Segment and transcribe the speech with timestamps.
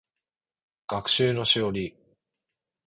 [0.87, 1.95] 学習のしおり